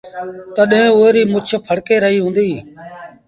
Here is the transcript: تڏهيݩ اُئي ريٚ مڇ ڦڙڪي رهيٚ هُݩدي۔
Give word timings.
تڏهيݩ 0.55 0.93
اُئي 0.97 1.09
ريٚ 1.15 1.29
مڇ 1.33 1.45
ڦڙڪي 1.65 1.95
رهيٚ 2.03 2.23
هُݩدي۔ 2.25 2.49